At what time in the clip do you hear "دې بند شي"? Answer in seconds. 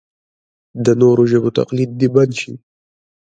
1.99-2.53